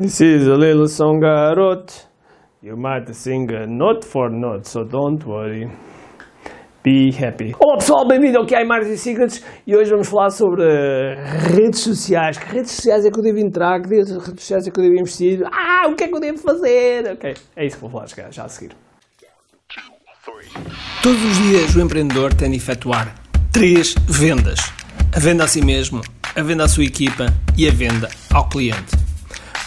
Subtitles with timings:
[0.00, 2.06] This is a little song I wrote.
[2.62, 5.68] You might sing note for note, so don't worry.
[6.84, 7.52] Be happy.
[7.58, 11.16] Olá pessoal, bem-vindo ao QI Marketing Secrets e hoje vamos falar sobre eh,
[11.52, 12.38] redes sociais.
[12.38, 13.82] Que redes sociais é que eu devo entrar?
[13.82, 15.40] Que redes sociais é que eu devo investir?
[15.46, 17.14] Ah, o que é que eu devo fazer?
[17.14, 18.76] Ok, é isso que vou falar já, já a seguir.
[21.02, 23.16] Todos os dias o empreendedor tem de efetuar
[23.52, 24.60] três vendas:
[25.12, 26.02] a venda a si mesmo,
[26.36, 27.26] a venda à sua equipa
[27.56, 28.97] e a venda ao cliente.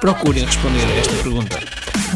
[0.00, 1.58] procurem responder a esta pergunta.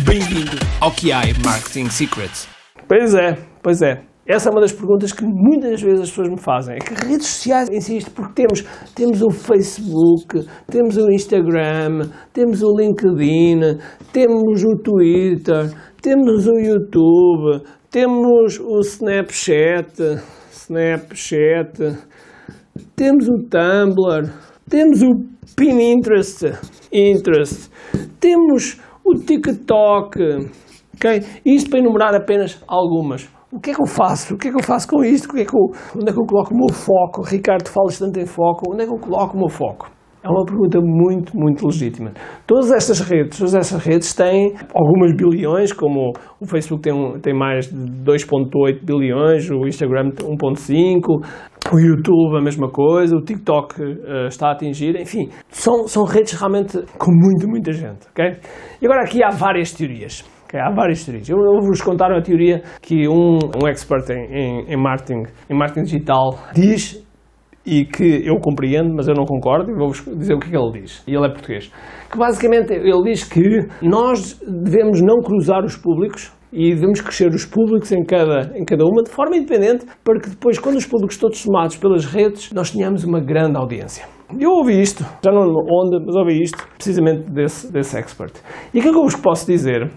[0.05, 2.49] Bem-vindo ao QI Marketing Secrets.
[2.87, 4.03] Pois é, pois é.
[4.27, 6.77] Essa é uma das perguntas que muitas vezes as pessoas me fazem.
[6.77, 8.63] É que redes sociais, insisto, porque temos,
[8.95, 13.79] temos o Facebook, temos o Instagram, temos o LinkedIn,
[14.13, 15.73] temos o Twitter,
[16.03, 20.21] temos o YouTube, temos o Snapchat,
[20.53, 21.97] Snapchat,
[22.95, 24.31] temos o Tumblr,
[24.69, 25.15] temos o
[25.57, 26.45] Pinterest,
[26.93, 27.71] Interest,
[28.21, 30.21] temos o TikTok,
[30.95, 31.23] ok?
[31.45, 33.29] Isto para enumerar apenas algumas.
[33.51, 34.35] O que é que eu faço?
[34.35, 35.31] O que é que eu faço com isto?
[35.31, 37.23] O que é que eu, onde é que eu coloco o meu foco?
[37.23, 38.71] Ricardo, falas tanto em foco.
[38.71, 39.91] Onde é que eu coloco o meu foco?
[40.23, 42.13] É uma pergunta muito, muito legítima.
[42.47, 47.33] Todas estas redes, todas estas redes têm algumas bilhões, como o Facebook tem, um, tem
[47.33, 51.25] mais de 2.8 bilhões, o Instagram 1.5,
[51.75, 56.33] o YouTube a mesma coisa, o TikTok uh, está a atingir, enfim, são, são redes
[56.33, 58.37] realmente com muita, muita gente, ok?
[58.81, 60.25] E agora aqui há várias teorias.
[60.55, 61.29] Há várias teorias.
[61.29, 65.55] Eu, eu vou-vos contar uma teoria que um, um expert em, em, em, marketing, em
[65.55, 67.07] marketing digital diz
[67.67, 70.57] e que eu compreendo, mas eu não concordo, e vou-vos dizer o que, é que
[70.57, 71.05] ele diz.
[71.07, 71.71] E ele é português.
[72.11, 77.45] Que basicamente ele diz que nós devemos não cruzar os públicos e devemos crescer os
[77.45, 81.17] públicos em cada, em cada uma de forma independente para que depois, quando os públicos
[81.17, 84.05] todos somados pelas redes, nós tenhamos uma grande audiência.
[84.39, 88.35] Eu ouvi isto, já não onde, mas ouvi isto precisamente desse, desse expert.
[88.75, 89.91] E aquilo que eu vos posso dizer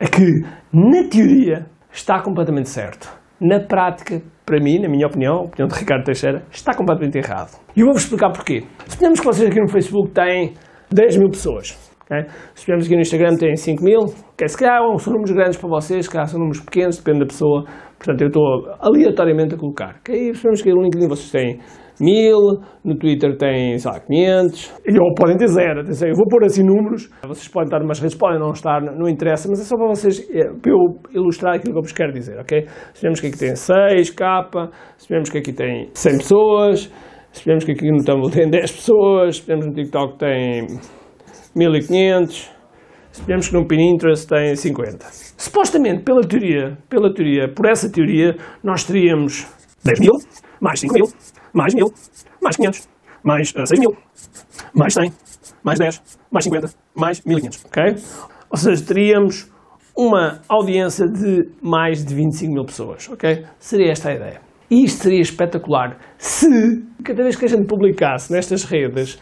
[0.00, 0.24] é que,
[0.72, 3.08] na teoria, está completamente certo.
[3.40, 7.60] Na prática, para mim, na minha opinião, a opinião de Ricardo Teixeira, está completamente errado.
[7.76, 8.64] E eu vou-vos explicar porquê.
[8.86, 10.54] Suponhamos que vocês aqui no Facebook têm
[10.90, 11.93] 10 mil pessoas.
[12.22, 12.32] Okay?
[12.54, 14.00] Suponhamos que no Instagram têm 5 mil.
[14.34, 14.48] Okay?
[14.48, 17.64] Se calhar são números grandes para vocês, se calhar são números pequenos, depende da pessoa.
[17.98, 18.44] Portanto, eu estou
[18.80, 19.96] aleatoriamente a colocar.
[20.00, 20.34] Okay?
[20.34, 21.58] Suponhamos que no LinkedIn vocês têm
[22.00, 26.44] mil, no Twitter tem, sei lá, 500, ou podem ter zero, atenção, eu vou pôr
[26.44, 29.76] assim números, vocês podem estar numas redes, podem não estar, não interessa, mas é só
[29.76, 32.66] para vocês, é, para eu ilustrar aquilo que eu vos quero dizer, ok?
[32.94, 36.92] Sabemos que aqui tem 6 capa, sabemos que aqui tem 100 pessoas,
[37.32, 40.66] sabemos que aqui no Tumblr tem 10 pessoas, sabemos que no TikTok tem
[41.54, 42.50] 1500,
[43.12, 45.06] sabemos que no Pinterest tem 50.
[45.36, 49.46] Supostamente, pela teoria, pela teoria, por essa teoria, nós teríamos
[49.84, 50.12] 10 mil,
[50.60, 51.06] mais 5 mil,
[51.52, 51.86] mais 1000,
[52.42, 52.88] mais 500,
[53.22, 53.96] mais uh, 6 mil,
[54.74, 55.12] mais 100,
[55.62, 57.96] mais 10, mais 50, mais 1500, ok?
[58.50, 59.50] Ou seja, teríamos
[59.96, 63.44] uma audiência de mais de 25 mil pessoas, ok?
[63.58, 64.40] Seria esta a ideia.
[64.74, 66.48] E isto seria espetacular se,
[67.04, 69.20] cada vez que a gente publicasse nestas redes,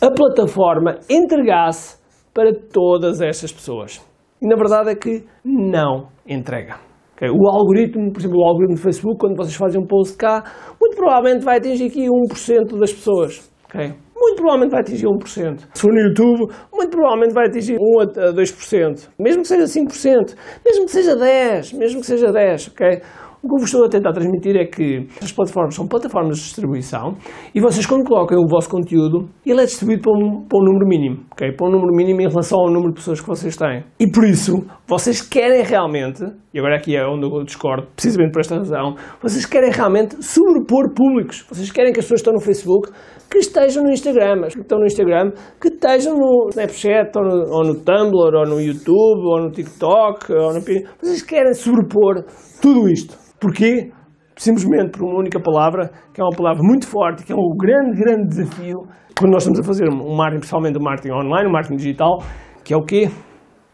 [0.00, 1.98] a plataforma entregasse
[2.32, 4.00] para todas estas pessoas.
[4.40, 6.76] E na verdade é que não entrega.
[7.14, 7.28] Okay?
[7.28, 10.42] O algoritmo, por exemplo, o algoritmo do Facebook, quando vocês fazem um post cá,
[10.80, 13.52] muito provavelmente vai atingir aqui 1% das pessoas.
[13.66, 13.92] Okay?
[14.16, 15.58] Muito provavelmente vai atingir 1%.
[15.74, 19.10] Se for no YouTube, muito provavelmente vai atingir 1 a 2%.
[19.20, 20.34] Mesmo que seja 5%,
[20.64, 23.02] mesmo que seja 10%, mesmo que seja 10%, ok?
[23.46, 26.42] O que eu vos estou a tentar transmitir é que as plataformas são plataformas de
[26.42, 27.14] distribuição
[27.54, 30.84] e vocês, quando colocam o vosso conteúdo, ele é distribuído para um, para um número
[30.88, 31.52] mínimo, ok?
[31.52, 33.84] Para um número mínimo em relação ao número de pessoas que vocês têm.
[34.00, 38.40] E por isso, vocês querem realmente, e agora aqui é onde eu discordo, precisamente por
[38.40, 41.46] esta razão, vocês querem realmente sobrepor públicos.
[41.48, 42.90] Vocês querem que as pessoas que estão no Facebook
[43.30, 47.54] que estejam no Instagram, as que estão no Instagram, que estejam no Snapchat, ou no,
[47.54, 50.60] ou no Tumblr, ou no YouTube, ou no TikTok, ou no...
[50.60, 52.24] Vocês querem sobrepor
[52.60, 53.16] tudo isto.
[53.40, 53.90] Porquê?
[54.36, 57.98] Simplesmente por uma única palavra, que é uma palavra muito forte, que é um grande,
[57.98, 58.86] grande desafio
[59.18, 62.18] quando nós estamos a fazer um marketing, principalmente o marketing online, o marketing digital,
[62.62, 63.08] que é o quê?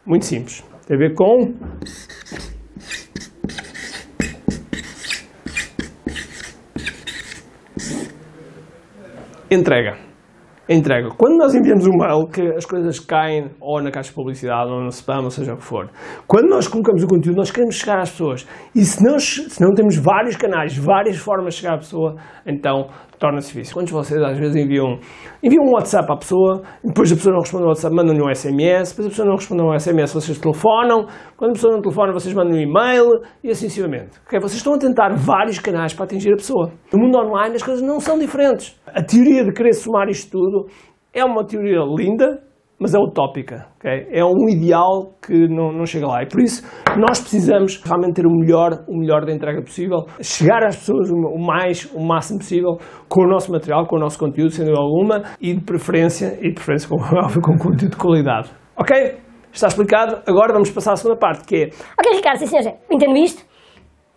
[0.07, 0.65] Muito simples.
[0.87, 1.55] Tem a ver com
[9.55, 9.99] entrega.
[10.67, 11.11] entrega.
[11.19, 14.81] Quando nós enviamos um mail, que as coisas caem ou na caixa de publicidade ou
[14.81, 15.91] no spam, ou seja o que for.
[16.27, 18.47] Quando nós colocamos o conteúdo, nós queremos chegar às pessoas.
[18.75, 22.17] E se não, se não temos vários canais, várias formas de chegar à pessoa,
[22.47, 22.89] então
[23.23, 23.75] torna-se difícil.
[23.75, 24.99] Quantos de vocês às vezes enviam,
[25.43, 28.91] enviam um WhatsApp à pessoa, depois a pessoa não responde ao WhatsApp, mandam-lhe um SMS,
[28.91, 32.35] depois a pessoa não responde ao SMS, vocês telefonam, quando a pessoa não telefona, vocês
[32.35, 34.19] mandam um e-mail e assim sucessivamente.
[34.27, 34.41] Okay?
[34.41, 36.73] Vocês estão a tentar vários canais para atingir a pessoa.
[36.93, 38.77] No mundo online as coisas não são diferentes.
[38.87, 40.67] A teoria de querer somar isto tudo
[41.15, 42.43] é uma teoria linda,
[42.82, 43.69] mas é utópica.
[43.79, 44.08] Okay?
[44.11, 46.23] É um ideal que não, não chega lá.
[46.23, 46.62] E por isso
[46.99, 51.38] nós precisamos realmente ter o melhor, o melhor da entrega possível, chegar às pessoas o
[51.38, 52.76] mais, o máximo possível
[53.08, 56.55] com o nosso material, com o nosso conteúdo, sendo alguma, e de preferência, e de
[56.55, 56.96] preferência com,
[57.40, 58.50] com conteúdo de qualidade.
[58.76, 59.17] Ok?
[59.52, 60.23] Está explicado?
[60.26, 61.67] Agora vamos passar à segunda parte, que é...
[61.99, 63.52] Ok, Ricardo, sim senhor, entendo isto.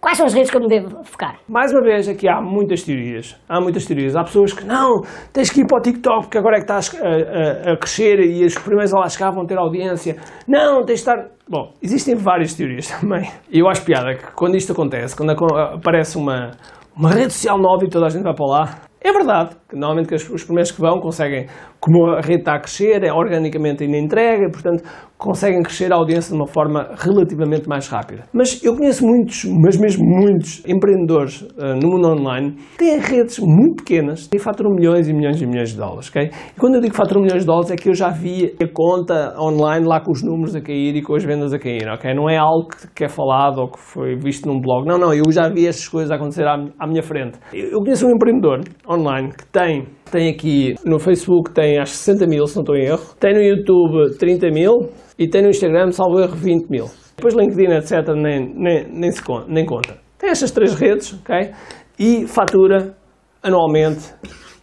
[0.06, 1.40] Quais são as redes que eu me devo focar?
[1.50, 3.36] Mais uma vez, aqui há muitas teorias.
[3.50, 4.16] Há muitas teorias.
[4.16, 5.02] Há pessoas que, não,
[5.34, 8.20] tens que ir para o TikTok, porque agora é que estás a, a, a crescer
[8.20, 10.16] e os primeiros a lá chegar vão ter audiência.
[10.48, 11.32] Não, tens de estar...
[11.50, 13.32] Bom, existem várias teorias também.
[13.50, 15.32] E eu acho piada que quando isto acontece, quando
[15.74, 16.52] aparece uma,
[16.96, 20.08] uma rede social nova e toda a gente vai para lá, é verdade que normalmente
[20.08, 21.46] que os primeiros que vão conseguem,
[21.80, 24.84] como a rede está a crescer, é organicamente ainda entrega, portanto
[25.18, 28.24] conseguem crescer a audiência de uma forma relativamente mais rápida.
[28.34, 33.40] Mas eu conheço muitos, mas mesmo muitos empreendedores uh, no mundo online que têm redes
[33.40, 36.32] muito pequenas e faturam milhões e milhões e milhões de dólares, ok?
[36.56, 39.36] E quando eu digo faturam milhões de dólares é que eu já vi a conta
[39.40, 42.14] online lá com os números a cair e com as vendas a cair, ok?
[42.14, 44.86] Não é algo que é falado ou que foi visto num blog.
[44.88, 47.40] Não, não, eu já vi essas coisas acontecer à, à minha frente.
[47.54, 48.62] Eu conheço um empreendedor
[48.96, 52.86] online que tem tem aqui no Facebook tem às 60 mil, se não estou em
[52.86, 53.16] erro.
[53.20, 56.86] Tem no YouTube 30 mil e tem no Instagram, salvo erro, 20 mil.
[57.18, 59.98] Depois LinkedIn, etc., nem, nem, nem, se conta, nem conta.
[60.18, 61.52] Tem estas três redes, ok?
[62.00, 62.96] E fatura
[63.42, 64.14] anualmente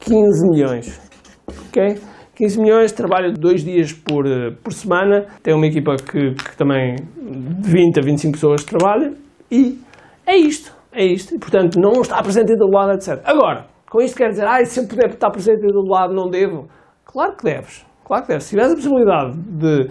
[0.01, 1.01] 15 milhões,
[1.69, 1.99] ok?
[2.35, 4.25] 15 milhões, trabalha dois dias por,
[4.63, 9.13] por semana, tem uma equipa que, que também de 20 a 25 pessoas trabalha
[9.51, 9.79] e
[10.27, 11.35] é isto, é isto.
[11.35, 13.21] E, portanto, não está presente em todo lado, etc.
[13.25, 16.67] Agora, com isto quer dizer, ah, se eu puder estar presente todo lado, não devo?
[17.05, 18.45] Claro que deves, claro que deves.
[18.45, 19.89] Se tiveres a possibilidade de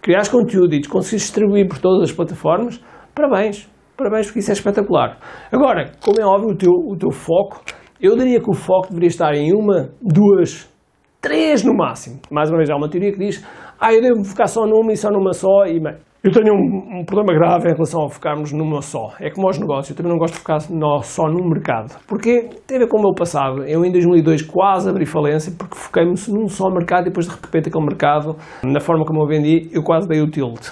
[0.00, 2.82] criares conteúdo e de conseguir distribuir por todas as plataformas,
[3.14, 5.18] parabéns, parabéns porque isso é espetacular.
[5.52, 7.60] Agora, como é óbvio, o teu, o teu foco,
[8.00, 10.66] eu diria que o foco deveria estar em uma, duas,
[11.20, 12.20] três no máximo.
[12.30, 13.46] Mais uma vez, há uma teoria que diz,
[13.78, 17.00] ah, eu devo focar só numa e só numa só, e bem, eu tenho um,
[17.00, 19.12] um, problema grave em relação a focarmos numa só.
[19.18, 21.98] É como aos negócios, eu também não gosto de focar no, só num mercado.
[22.06, 23.64] Porque tem a ver com o meu passado.
[23.64, 27.68] Eu em 2002 quase abri falência porque foquei-me num só mercado e depois de repente
[27.68, 30.70] aquele mercado, na forma como eu vendi, eu quase dei o tilt.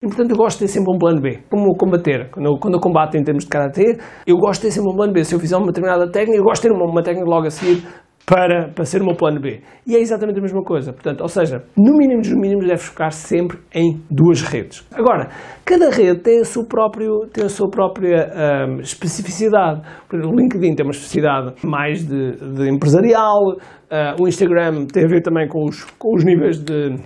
[0.00, 1.40] E, portanto, eu gosto de ter sempre um plano B.
[1.50, 2.30] Como combater.
[2.30, 4.96] Quando eu, quando eu combato em termos de karatê, eu gosto de ter sempre um
[4.96, 5.24] plano B.
[5.24, 7.50] Se eu fizer uma determinada técnica, eu gosto de ter uma, uma técnica logo a
[7.50, 7.84] seguir
[8.28, 9.62] para, para ser o meu plano B.
[9.86, 10.92] E é exatamente a mesma coisa.
[10.92, 14.86] Portanto, ou seja, no mínimo dos mínimos deve focar sempre em duas redes.
[14.92, 15.28] Agora,
[15.64, 18.30] cada rede tem a sua, próprio, tem a sua própria
[18.68, 19.80] um, especificidade.
[20.12, 25.22] O LinkedIn tem uma especificidade mais de, de empresarial, uh, o Instagram tem a ver
[25.22, 26.96] também com os, com os níveis de,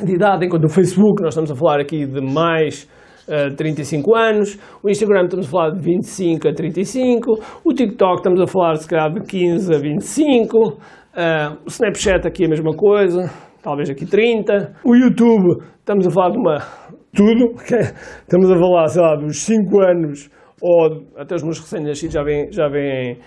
[0.00, 2.88] de idade, enquanto o Facebook, nós estamos a falar aqui de mais
[3.28, 8.40] uh, 35 anos, o Instagram estamos a falar de 25 a 35, o TikTok estamos
[8.40, 10.72] a falar se calhar de 15 a 25, uh,
[11.64, 13.30] o Snapchat aqui é a mesma coisa,
[13.62, 16.58] talvez aqui 30, o YouTube estamos a falar de uma
[17.14, 17.80] tudo, okay?
[18.20, 22.52] estamos a falar, sei lá, dos 5 anos ou até os meus recém-nascidos já vêm
[22.52, 23.18] já vêm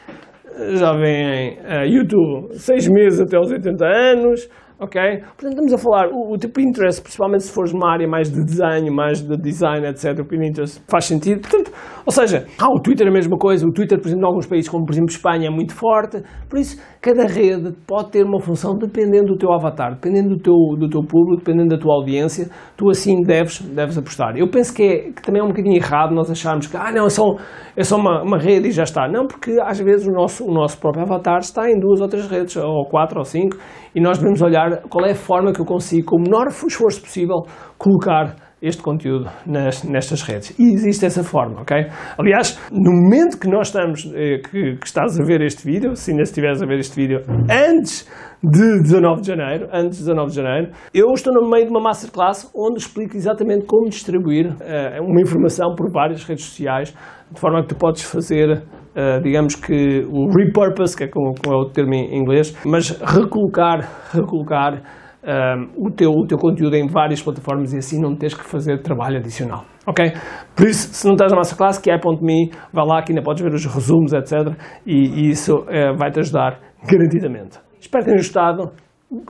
[0.75, 5.01] já vêm uh, YouTube 6 meses até aos 80 anos, ok?
[5.37, 8.43] Portanto, estamos a falar, o, o teu Pinterest, principalmente se fores numa área mais de
[8.43, 11.41] desenho, mais de design, etc., o Pinterest faz sentido.
[11.41, 11.71] Portanto,
[12.05, 14.45] ou seja, ah, o Twitter é a mesma coisa, o Twitter, por exemplo, em alguns
[14.45, 18.41] países, como por exemplo Espanha, é muito forte, por isso, cada rede pode ter uma
[18.41, 22.49] função dependendo do teu avatar, dependendo do teu, do teu público, dependendo da tua audiência,
[22.75, 24.35] tu assim deves, deves apostar.
[24.35, 27.05] Eu penso que, é, que também é um bocadinho errado nós acharmos que, ah, não,
[27.05, 27.35] é só,
[27.77, 29.07] é só uma, uma rede e já está.
[29.07, 32.25] Não, porque às vezes o nosso, o nosso próprio avatar está em duas ou três
[32.25, 33.55] redes, ou quatro ou cinco,
[33.93, 37.01] e nós devemos olhar qual é a forma que eu consigo, com o menor esforço
[37.01, 37.43] possível,
[37.77, 40.57] colocar este conteúdo nas, nestas redes.
[40.57, 41.87] E existe essa forma, ok?
[42.17, 46.11] Aliás, no momento que nós estamos, eh, que, que, estás a ver este vídeo, se
[46.11, 48.09] ainda estiveres a ver este vídeo antes
[48.41, 51.81] de 19 de janeiro, antes de 19 de janeiro, eu estou no meio de uma
[51.81, 56.95] masterclass onde explico exatamente como distribuir uh, uma informação por várias redes sociais,
[57.31, 58.63] de forma que tu podes fazer
[58.95, 62.91] Uh, digamos que o repurpose, que é como, como, é o termo em inglês, mas
[62.91, 63.81] recolocar,
[64.13, 64.81] recolocar
[65.25, 68.81] uh, o, teu, o teu conteúdo em várias plataformas e assim não tens que fazer
[68.81, 69.65] trabalho adicional.
[69.87, 70.13] Ok?
[70.55, 73.43] Por isso, se não estás na masterclass, que é .me, vai lá que ainda podes
[73.43, 74.53] ver os resumos, etc.
[74.85, 77.59] E, e isso uh, vai-te ajudar garantidamente.
[77.79, 78.71] Espero que tenham gostado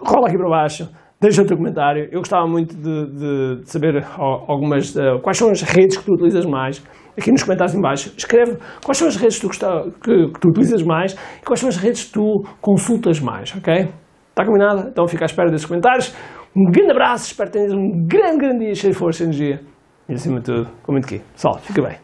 [0.06, 2.08] rola aqui para baixo, deixa o teu comentário.
[2.12, 6.14] Eu gostava muito de, de- de saber algumas, eh, quais são as redes que tu
[6.14, 6.84] utilizas mais.
[7.18, 9.50] Aqui nos comentários em baixo, escreve quais são as redes que tu,
[10.02, 13.88] que, que tu utilizas mais e quais são as redes que tu consultas mais, ok?
[14.36, 14.90] Está combinado?
[14.90, 16.14] Então fica à espera desses comentários.
[16.54, 19.62] Um grande abraço, espero que tenhas um grande, grande dia cheio de força e energia.
[20.10, 21.20] E acima de tudo, com muito aqui.
[21.34, 21.98] Pessoal, fica bem.